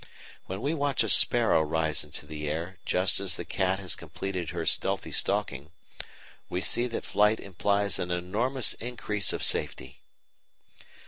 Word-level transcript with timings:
When 0.45 0.61
we 0.61 0.73
watch 0.73 1.03
a 1.03 1.09
sparrow 1.09 1.61
rise 1.61 2.03
into 2.03 2.25
the 2.25 2.49
air 2.49 2.79
just 2.85 3.19
as 3.19 3.35
the 3.35 3.45
cat 3.45 3.77
has 3.77 3.95
completed 3.95 4.49
her 4.49 4.65
stealthy 4.65 5.11
stalking, 5.11 5.69
we 6.49 6.59
see 6.59 6.87
that 6.87 7.05
flight 7.05 7.39
implies 7.39 7.99
an 7.99 8.09
enormous 8.09 8.73
increase 8.73 9.31
of 9.31 9.43
safety. 9.43 10.01